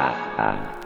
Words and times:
네, 0.00 0.79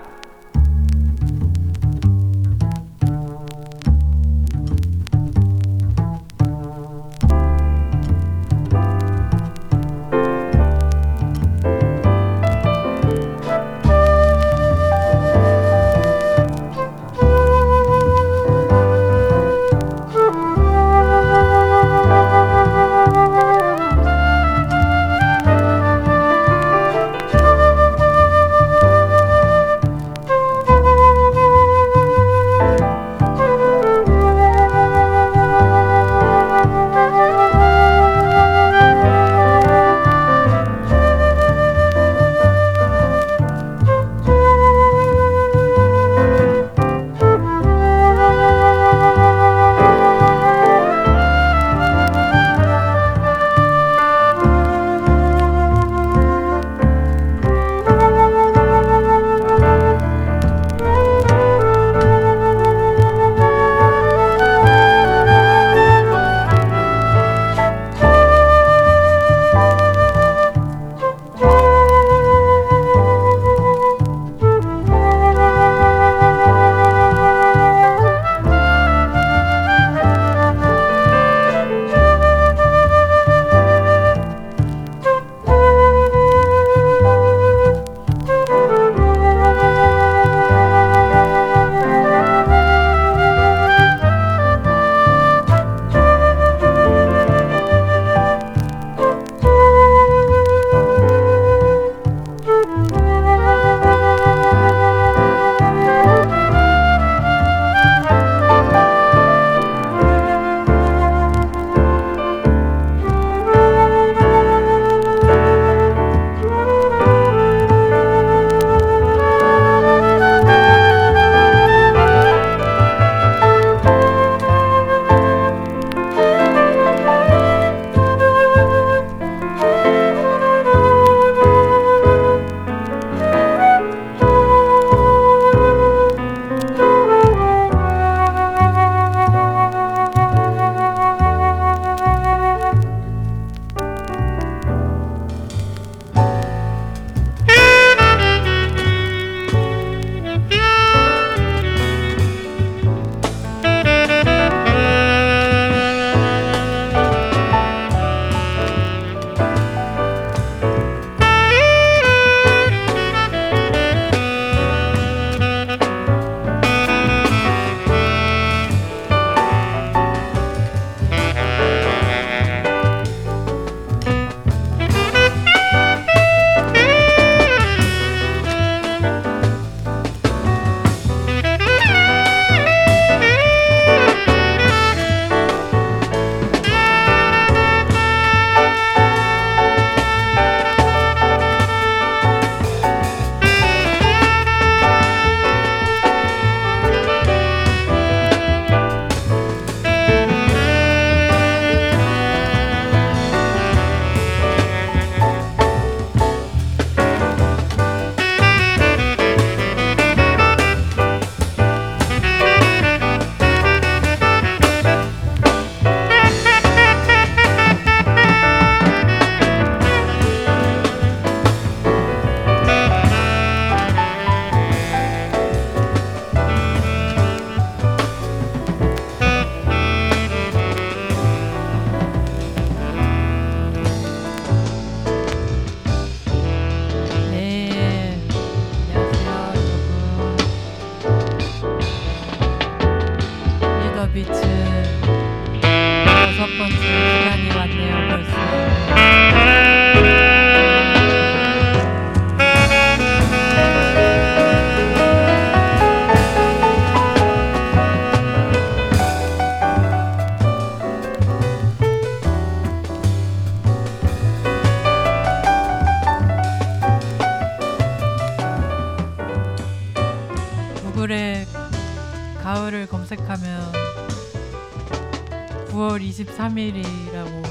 23일이라고 276.34 277.42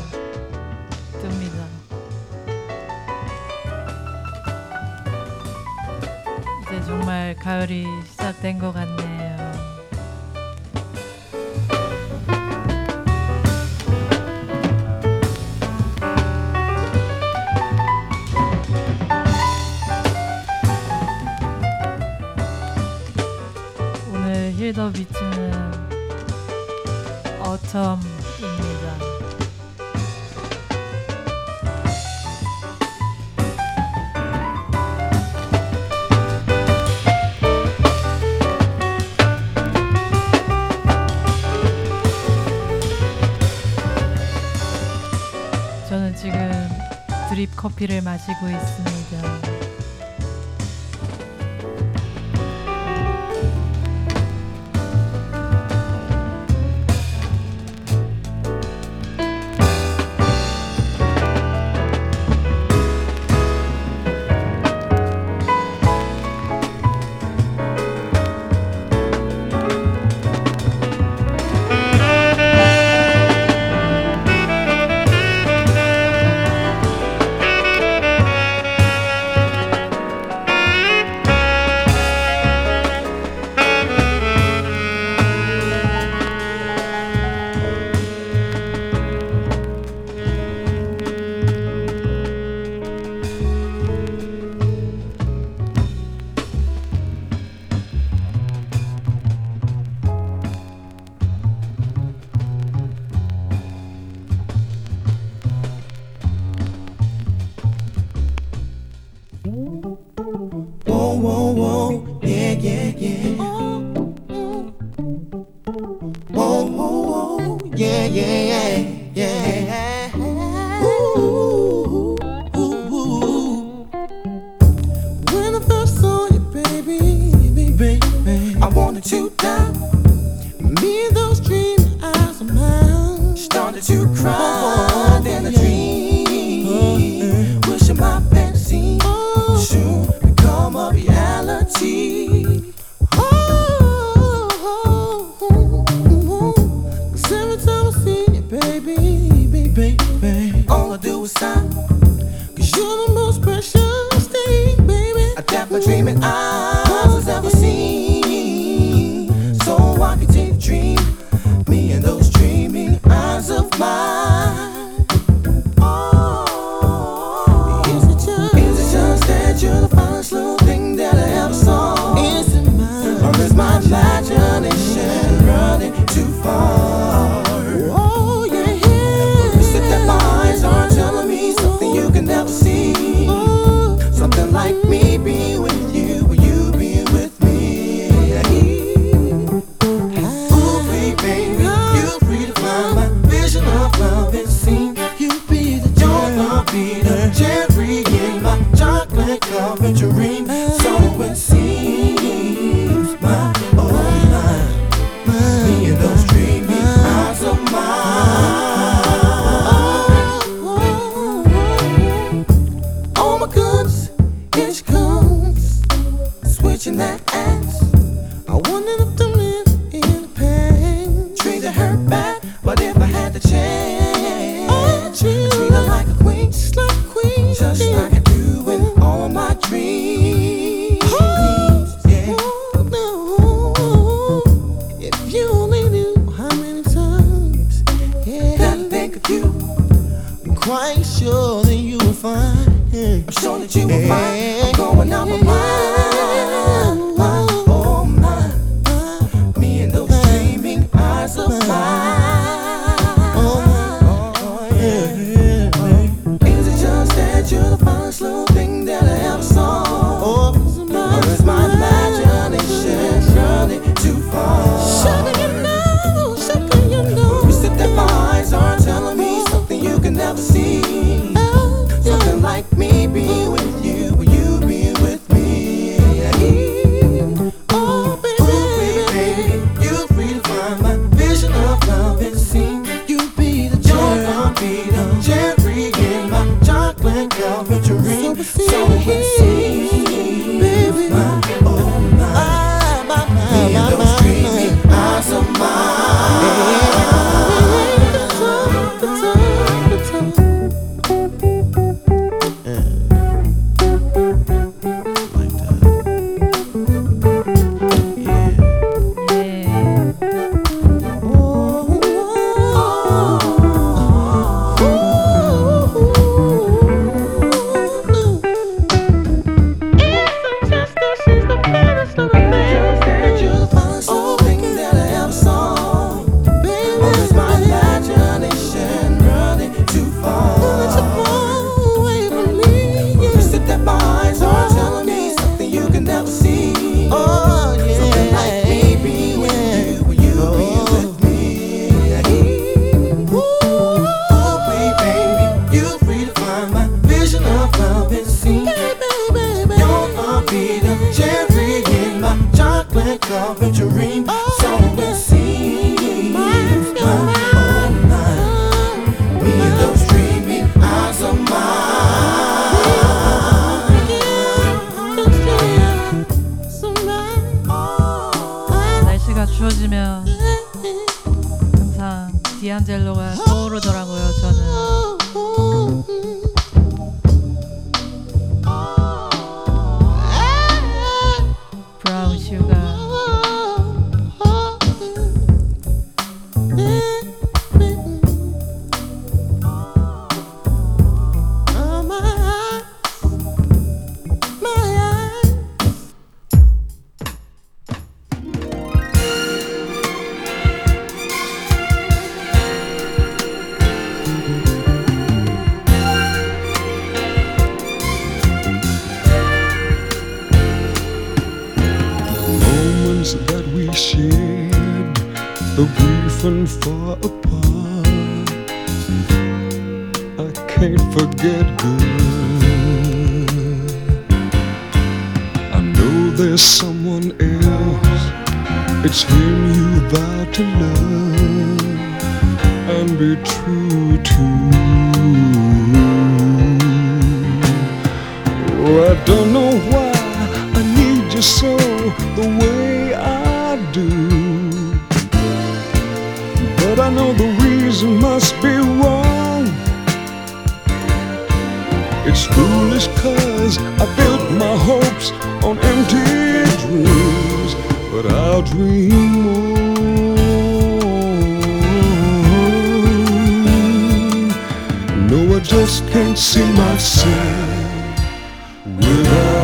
뜹니다. 1.22 1.64
이제 6.62 6.86
정말 6.86 7.36
가을이 7.36 7.86
시작된 8.06 8.60
것 8.60 8.74
같네요. 8.74 9.54
오늘 24.12 24.52
힐더 24.52 24.92
비치는 24.92 25.72
어텀 27.40 28.13
커피를 47.64 48.02
마시고 48.02 48.50
있습니다. 48.50 49.43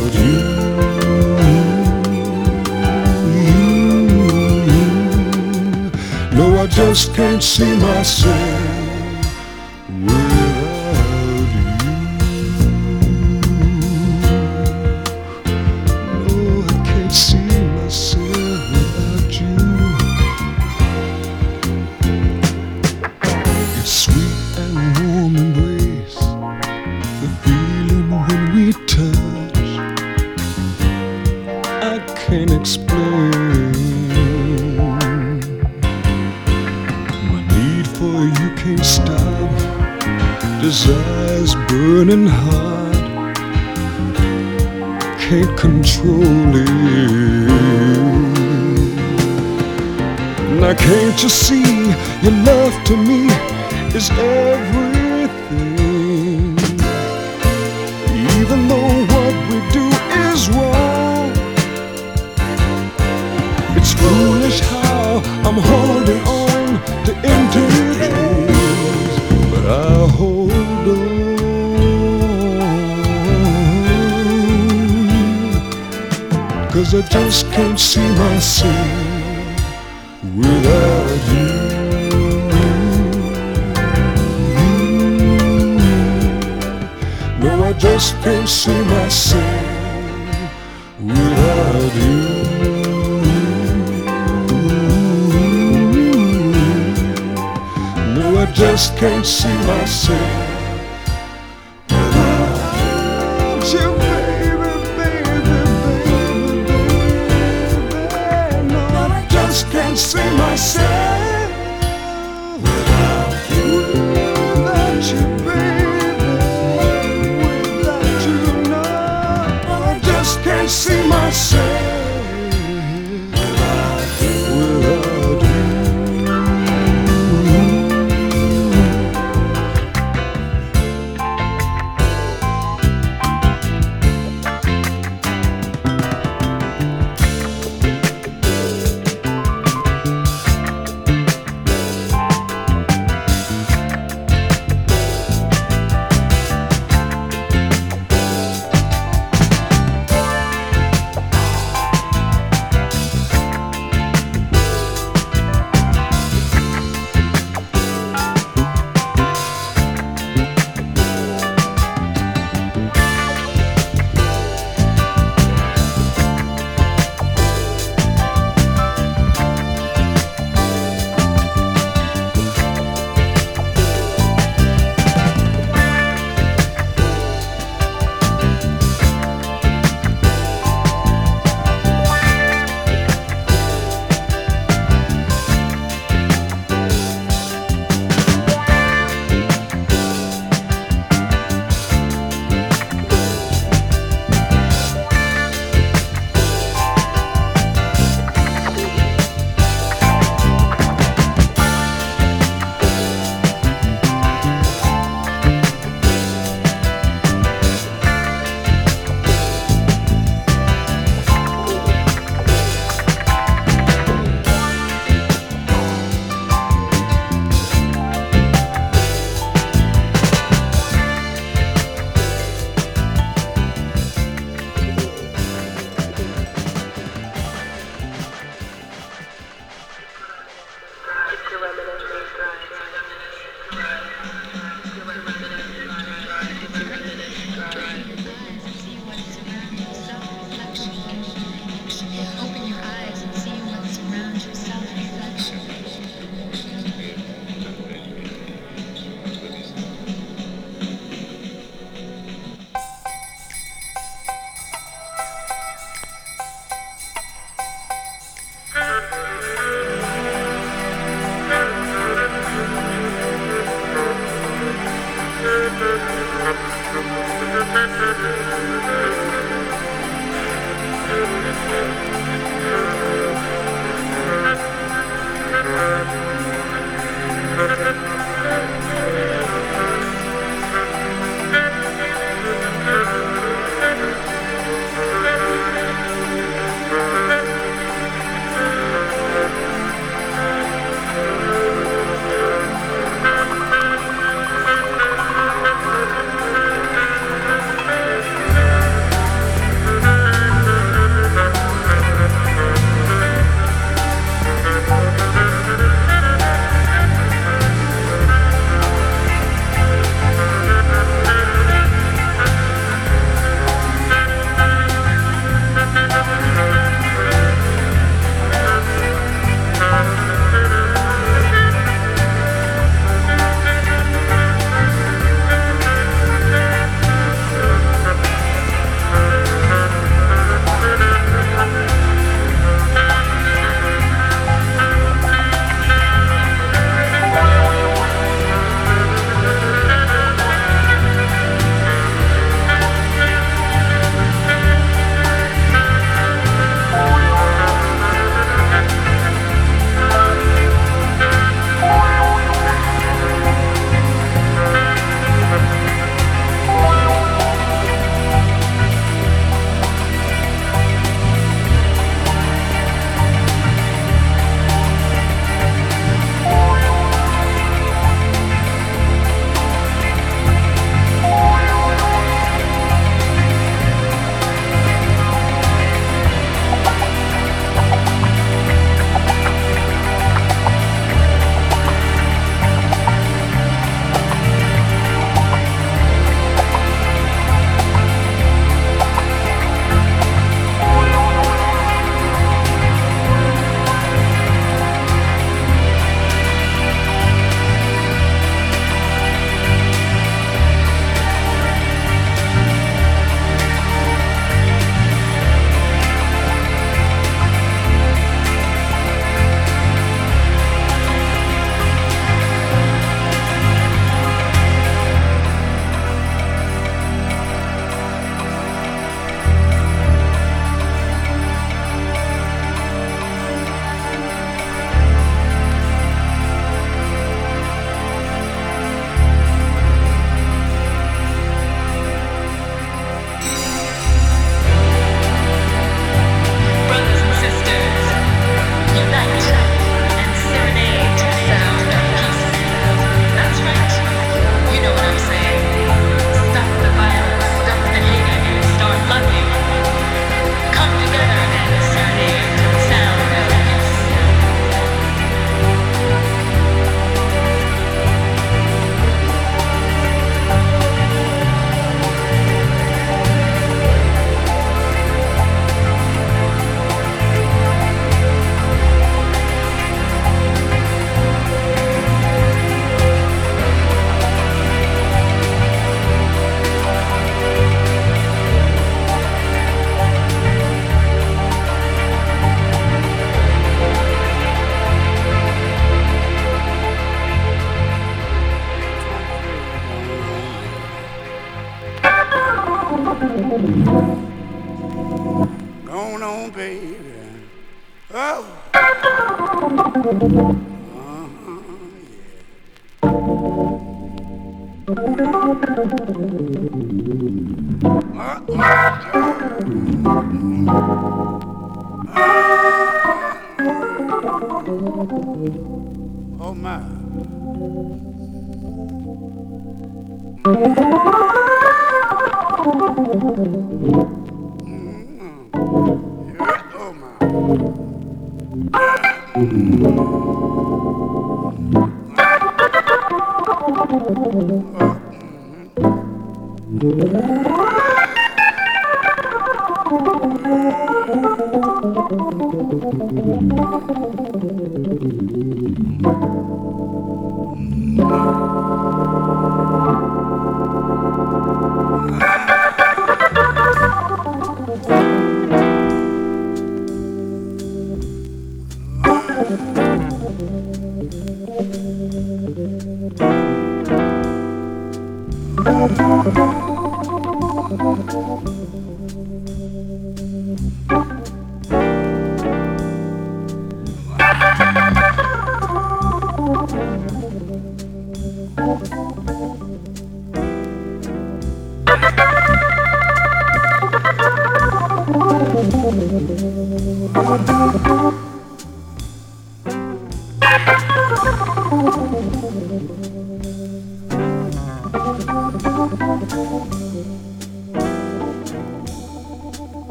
Without 0.00 0.14
you. 0.14 0.40
No, 6.36 6.58
I 6.58 6.66
just 6.66 7.14
can't 7.14 7.42
see 7.42 7.76
myself 7.76 8.59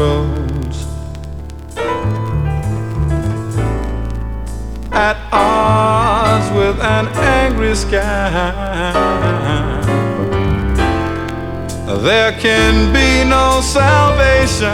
crossroads. 0.00 0.86
At 4.92 5.16
odds 5.32 6.50
with 6.56 6.80
an 6.80 7.08
angry 7.36 7.74
sky. 7.74 8.52
There 12.02 12.32
can 12.40 12.92
be 12.92 13.28
no 13.28 13.60
salvation. 13.60 14.66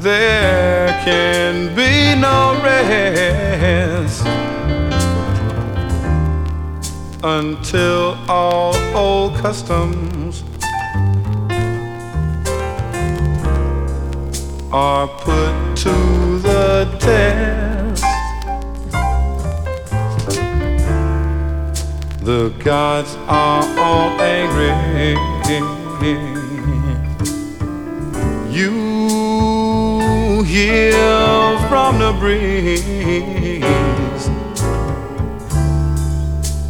There 0.00 0.88
can 1.04 1.74
be 1.74 2.14
no 2.20 2.60
rest 2.62 4.24
until 7.24 8.16
all 8.28 8.76
old 8.94 9.34
customs 9.38 10.05
are 14.76 15.08
put 15.08 15.74
to 15.74 16.38
the 16.40 16.84
test. 17.00 18.04
The 22.22 22.52
gods 22.62 23.16
are 23.26 23.64
all 23.78 24.10
angry. 24.20 25.16
You 28.54 30.42
hear 30.42 31.58
from 31.70 31.98
the 31.98 32.12
breeze 32.20 33.64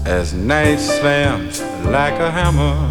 as 0.07 0.33
night 0.33 0.79
slams 0.79 1.61
like 1.87 2.21
a 2.21 2.31
hammer. 2.31 2.86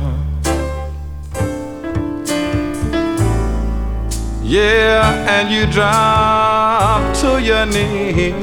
Yeah, 4.48 5.26
and 5.28 5.50
you 5.50 5.66
drop 5.66 7.16
to 7.22 7.42
your 7.42 7.66
knees. 7.66 8.36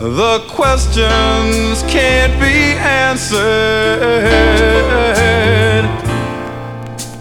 The 0.00 0.44
questions 0.48 1.84
can't 1.84 2.32
be 2.40 2.74
answered. 2.76 3.38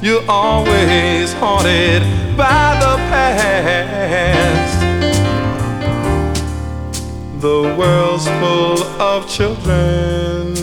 You're 0.02 0.26
always 0.28 1.34
haunted 1.34 2.02
by 2.36 2.80
the 2.82 2.96
past. 3.13 4.80
The 7.42 7.76
world's 7.78 8.28
full 8.28 8.84
of 9.00 9.30
children 9.30 10.62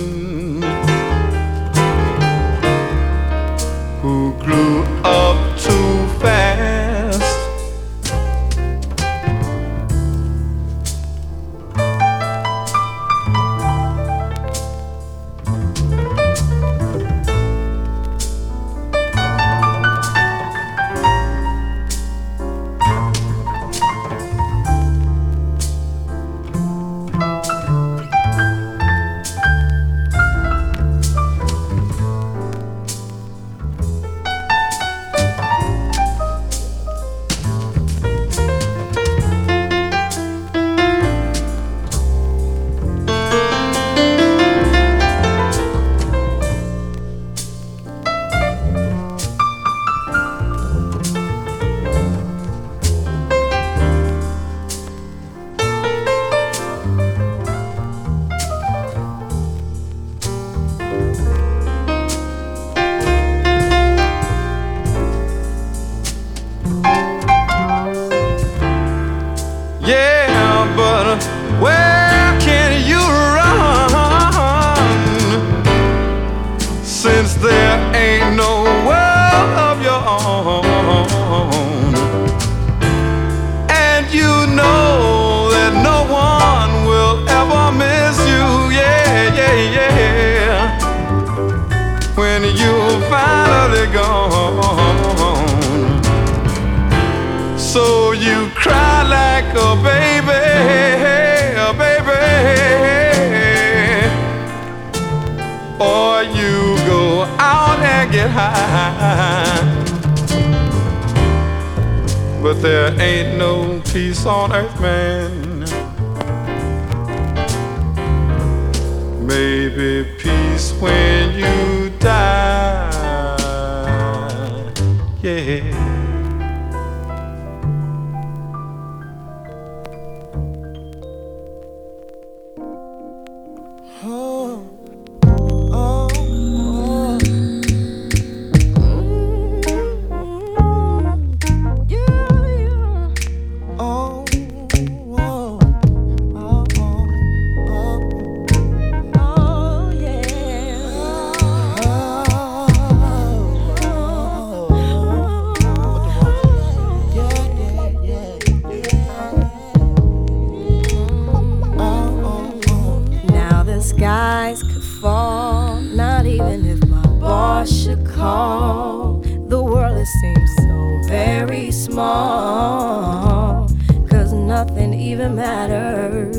skies 163.90 164.62
could 164.62 164.84
fall, 165.00 165.80
not 165.80 166.24
even 166.24 166.64
if 166.64 166.86
my 166.86 167.06
boss 167.18 167.68
should 167.70 168.06
call. 168.06 169.18
The 169.48 169.60
world 169.62 169.98
it 169.98 170.06
seems 170.06 170.50
so 170.58 171.00
very 171.08 171.72
small, 171.72 173.68
cause 174.08 174.32
nothing 174.32 174.94
even 174.94 175.34
matters 175.34 176.36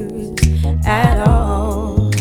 at 0.86 1.28
all. 1.28 2.12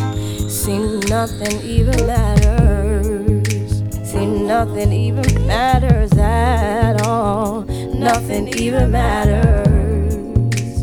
Seems 0.48 1.08
nothing 1.08 1.60
even 1.62 2.06
matters. 2.06 3.82
Seems 4.10 4.40
nothing 4.40 4.92
even 4.92 5.46
matters 5.46 6.12
at 6.18 7.06
all. 7.06 7.62
Nothing 7.94 8.48
even 8.58 8.90
matters. 8.90 10.82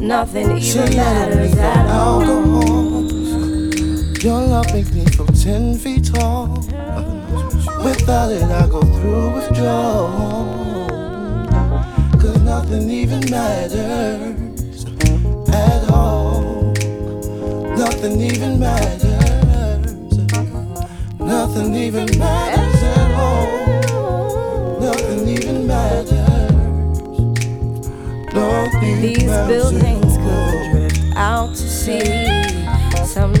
Nothing 0.00 0.58
even 0.58 0.96
matters 0.96 1.56
at 1.56 1.86
all. 1.88 3.05
Your 4.26 4.42
love 4.42 4.66
makes 4.74 4.90
me 4.90 5.04
feel 5.04 5.26
ten 5.26 5.78
feet 5.78 6.12
tall. 6.12 6.48
Without 7.84 8.32
it, 8.32 8.42
I 8.42 8.66
go 8.66 8.80
through 8.82 9.34
withdrawal. 9.36 10.88
Cause 12.20 12.40
nothing 12.40 12.90
even 12.90 13.30
matters 13.30 14.84
at 15.48 15.90
all. 15.92 16.72
Nothing 17.78 18.20
even 18.20 18.58
matters. 18.58 20.18
Nothing 21.20 21.76
even 21.76 22.18
matters 22.18 22.82
at 22.82 23.10
all. 23.14 24.80
Nothing 24.80 25.28
even 25.28 25.68
matters. 25.68 26.50
Nothing 28.34 29.02
These 29.02 29.24
matters 29.24 29.70
buildings 29.70 30.16
could 30.16 30.70
drift 30.72 31.16
out 31.16 31.50
to 31.50 31.68
sea. 31.68 32.26
Some 33.06 33.32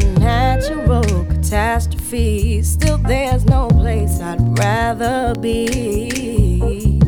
natural 0.68 1.24
catastrophe. 1.26 2.62
Still, 2.62 2.98
there's 2.98 3.44
no 3.44 3.68
place 3.68 4.20
I'd 4.20 4.58
rather 4.58 5.34
be. 5.40 6.98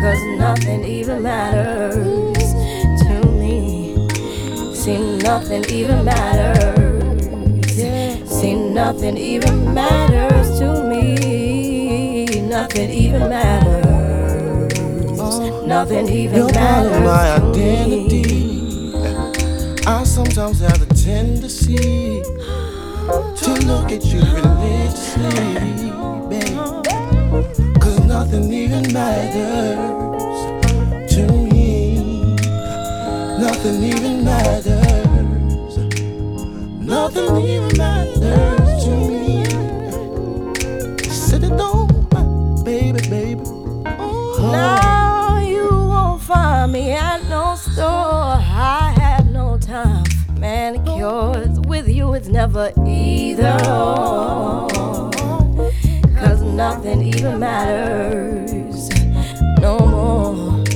Cause 0.00 0.22
nothing 0.38 0.84
even 0.84 1.22
matters 1.22 2.36
to 3.02 3.26
me. 3.38 4.08
See, 4.74 5.16
nothing 5.18 5.64
even 5.70 6.04
matters. 6.04 7.22
See, 8.30 8.54
nothing 8.54 9.16
even 9.16 9.74
matters 9.74 10.58
to 10.58 10.84
me. 10.88 12.24
Nothing 12.48 12.90
even 12.90 13.28
matters. 13.28 14.78
Nothing 15.66 16.08
even 16.08 16.36
You're 16.36 16.52
matters. 16.52 16.92
You're 16.92 17.00
my 17.00 17.34
identity. 17.36 18.22
Me. 18.22 19.74
I 19.86 20.04
sometimes 20.04 20.60
have 20.60 20.82
a 20.82 20.94
tendency 20.94 22.22
look 23.72 23.90
at 23.90 24.04
you 24.04 24.20
religiously, 24.20 25.80
babe. 26.28 27.80
Cause 27.80 28.00
nothing 28.04 28.52
even 28.52 28.92
matters 28.92 30.36
to 31.14 31.22
me. 31.26 31.96
Nothing 33.46 33.82
even 33.82 34.24
matters. 34.24 35.76
Nothing 36.94 37.36
even 37.46 37.71
never 52.52 52.72
either. 52.86 53.58
Cause 56.18 56.42
nothing 56.42 57.02
even 57.02 57.38
matters 57.38 58.90
no 59.60 59.78
more. 59.78 60.66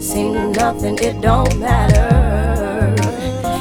See 0.00 0.28
nothing, 0.32 0.98
it 0.98 1.20
don't 1.20 1.58
matter. 1.58 2.96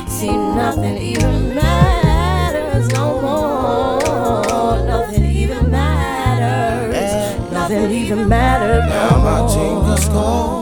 See 0.07 0.35
nothing 0.35 0.97
even 0.97 1.53
matters 1.55 2.87
no 2.89 3.21
more. 3.21 4.85
Nothing 4.85 5.25
even 5.25 5.69
matters. 5.69 7.51
Nothing 7.51 7.91
even 7.91 8.27
matters. 8.27 8.89
Now 8.89 9.17
my 9.23 9.53
tingles 9.53 10.07
gone. 10.09 10.58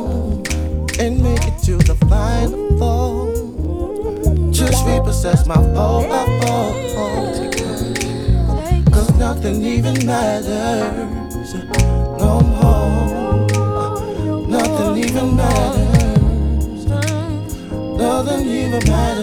repossess 4.87 5.45
my 5.45 5.55
phones. 5.55 6.13
Cause 8.93 9.09
nothing 9.17 9.63
even 9.63 10.05
matters 10.05 11.17
no 12.19 12.41
more. 12.41 13.47
Nothing 14.47 14.97
even 15.03 15.35
matters. 15.35 16.85
Nothing 17.97 18.45
even 18.47 18.83
matters. 18.89 19.16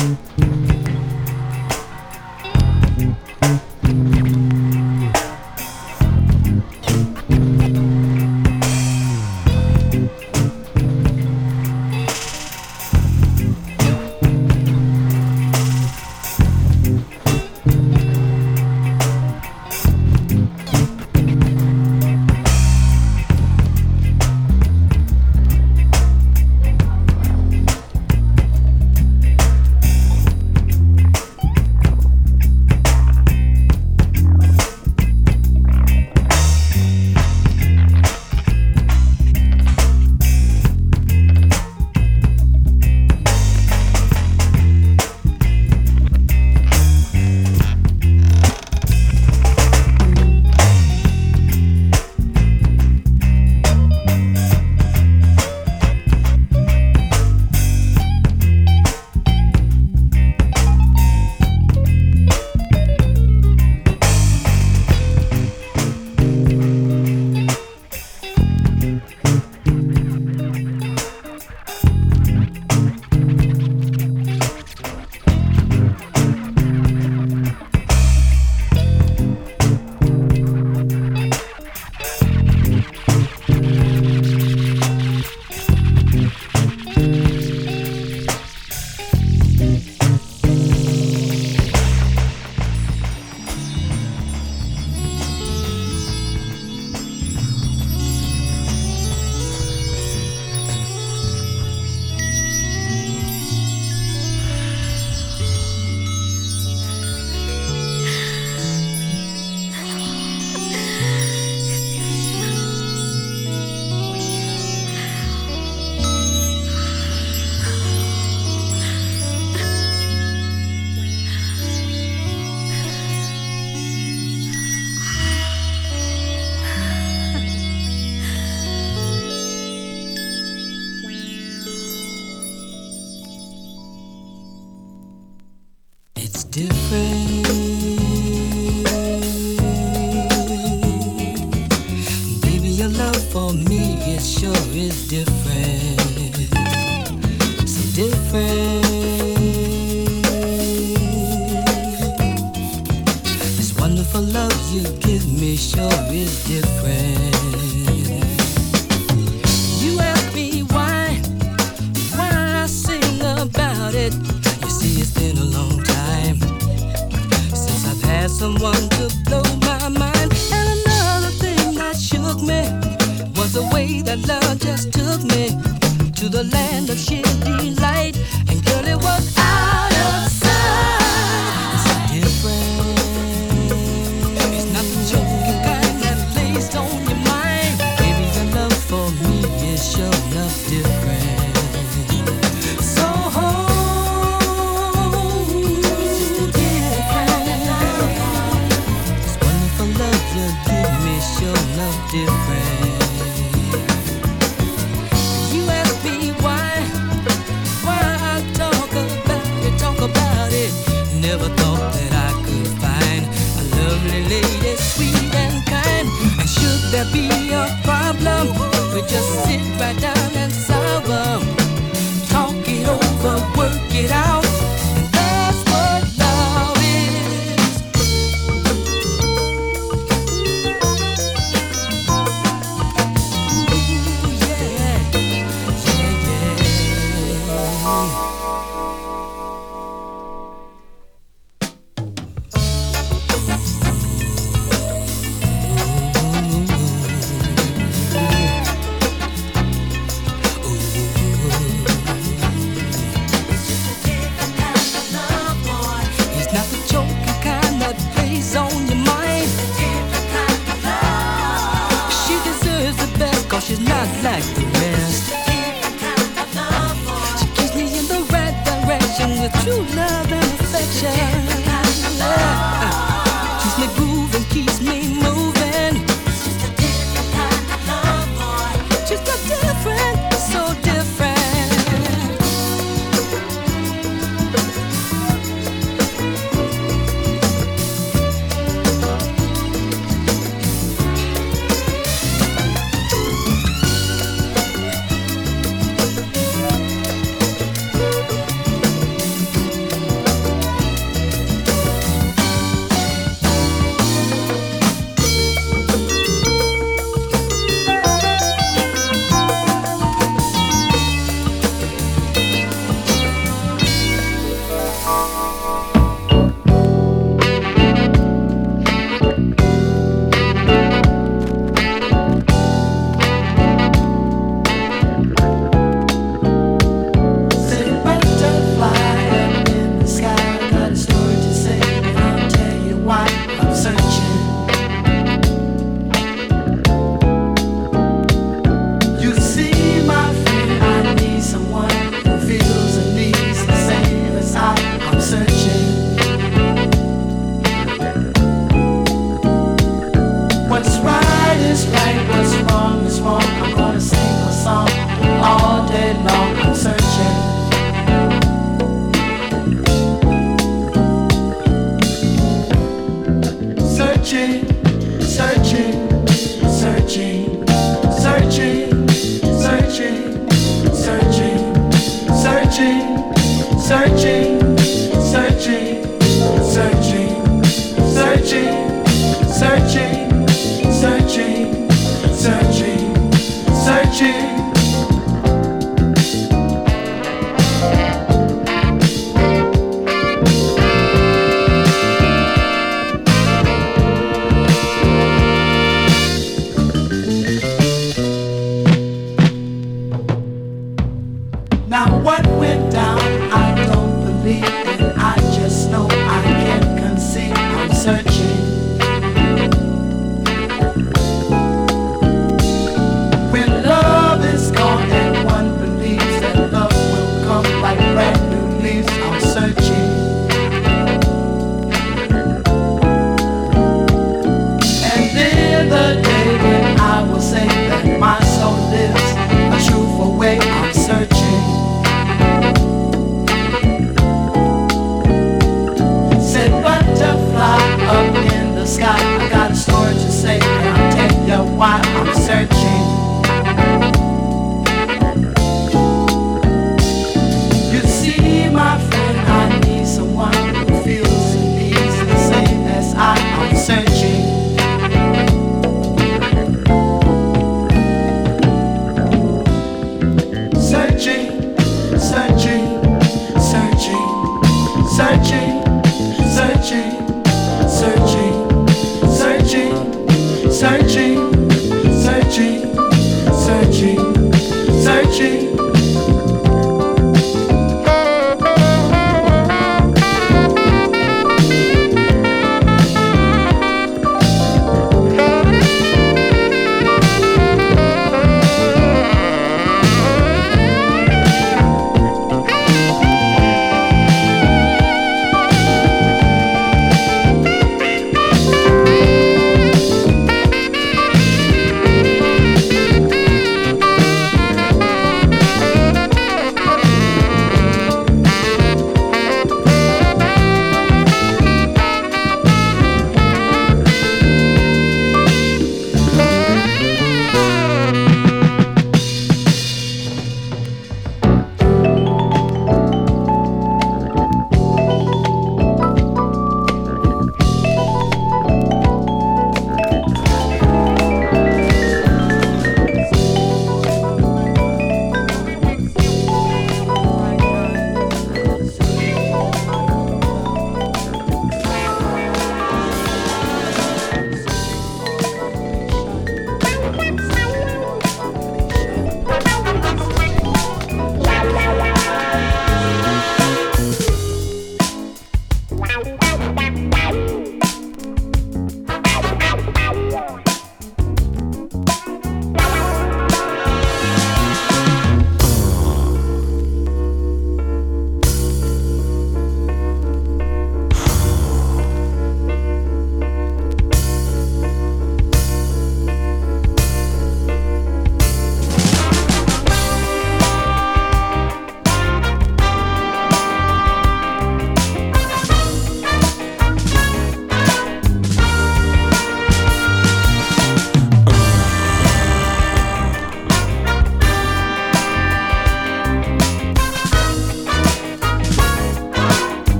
Bye. 0.00 0.29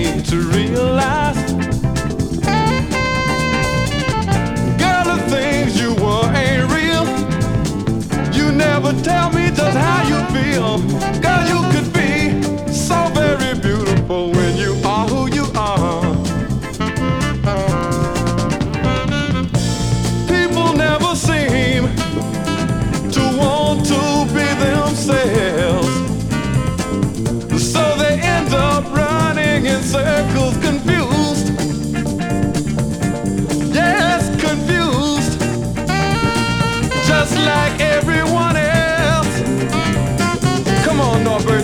me 0.00 0.22
to 0.22 0.36
realize. 0.56 1.52
Girl, 4.82 5.04
the 5.12 5.18
things 5.28 5.78
you 5.80 5.92
were 6.02 6.26
ain't 6.42 6.66
real. 6.76 7.04
You 8.32 8.52
never 8.52 8.92
tell 9.02 9.30
me 9.30 9.50
just 9.50 9.76
how 9.76 10.00
you 10.10 10.18
feel. 10.34 11.19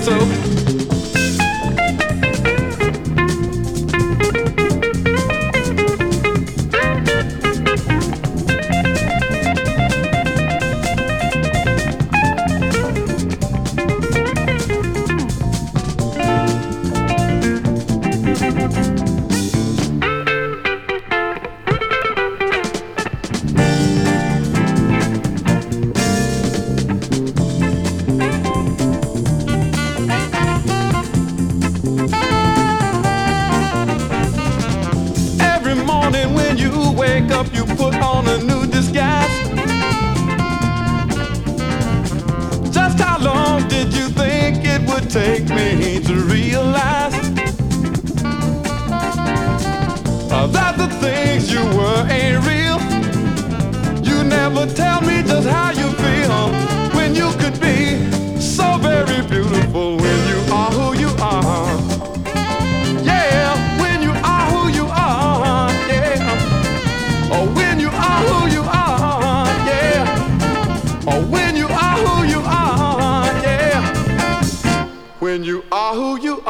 so 0.06 0.35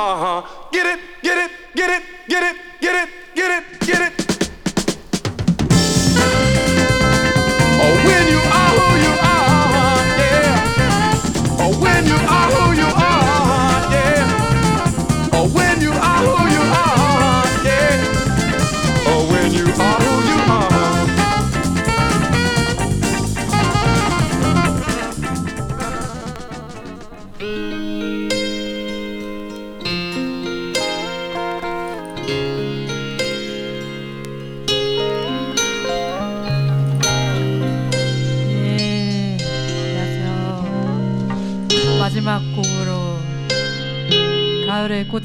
uh 0.06 0.42
huh, 0.42 0.65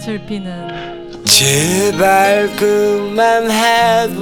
꽃을 0.01 0.25
피는 0.25 1.23
제발 1.25 2.49
그만해봐. 2.55 4.15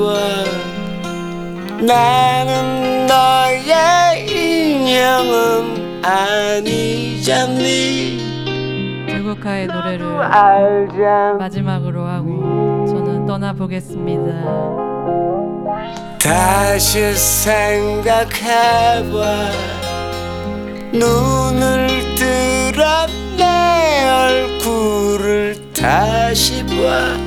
나는 1.82 3.08
너의 3.08 4.28
인형은 4.28 6.04
아니잖니. 6.04 7.56
들국화의 9.08 9.68
노래를 9.68 10.06
마지막으로 11.38 12.06
하고 12.06 12.86
저는 12.86 13.26
떠나보겠습니다. 13.26 14.24
다시 16.22 17.14
생각해봐. 17.14 18.26
눈을 20.92 21.88
뜨라 22.18 23.08
다시 25.82 26.66
봐. 26.66 27.18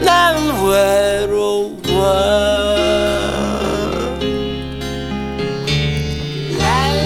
난 0.00 0.34
외로워. 0.64 1.76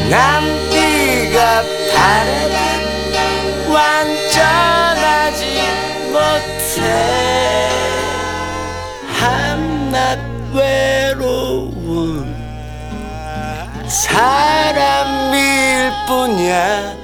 난 0.09 0.45
네가 0.71 1.63
바래 1.93 2.47
완전하지 3.69 5.43
못해. 6.13 6.77
한낱 9.19 10.21
외로운 10.55 12.33
사람일 13.89 15.35
뿐이야. 16.07 16.95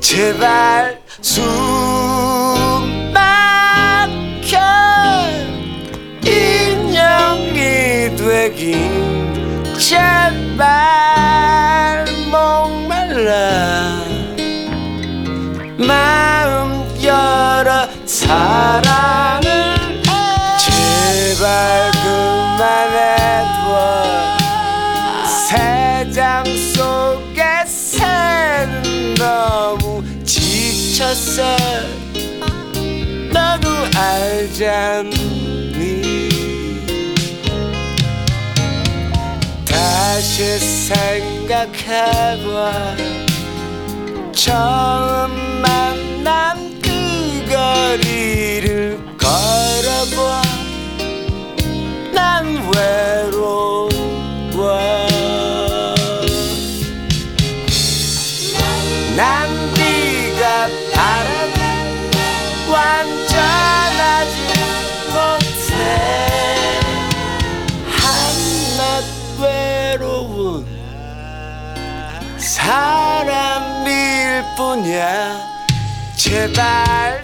제발 0.00 1.02
수. 1.20 1.63
긴 8.64 9.62
제발 9.78 10.56
목말라. 12.30 14.00
마음 15.76 16.86
열어 17.02 17.86
사랑을 18.06 19.42
제발 20.58 21.90
그만해둬. 22.02 23.68
세장 25.46 26.44
속에 26.74 27.66
새는 27.66 29.14
너무 29.16 30.02
지쳤어. 30.24 31.42
너도 33.30 33.68
알잖아. 33.94 35.13
다시 40.24 40.58
생각해봐. 40.88 42.72
처음 44.32 45.60
만난 45.60 46.80
그 46.80 46.88
거리를 47.46 48.98
걸어봐. 49.18 50.42
난외 52.14 53.13
사람일 72.64 74.42
뿐이야. 74.56 75.38
제발 76.16 77.23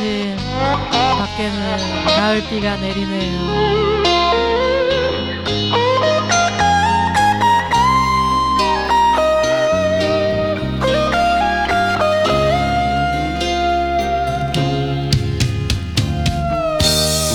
때마침 0.00 0.36
밖에는 1.18 2.06
가을비가 2.06 2.76
내리네요. 2.76 3.90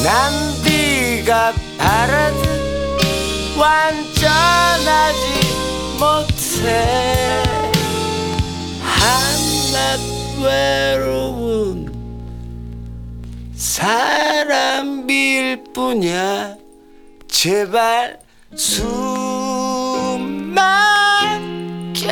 난 0.03 0.33
네가 0.63 1.53
바라듯 1.77 2.39
완전하지 3.57 5.23
못해 5.99 7.43
한낱 8.81 9.99
외로운 10.43 11.94
바람일 13.85 15.63
뿐이야. 15.71 16.55
제발 17.27 18.17
숨 18.55 20.55
막혀. 20.55 22.09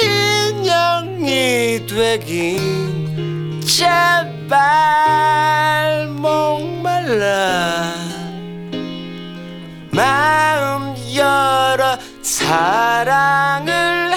인형이 0.00 1.86
되긴 1.86 3.60
제발 3.60 4.56
목말라. 6.08 7.92
마음 9.90 10.96
열어 11.14 11.98
사랑을 12.22 14.07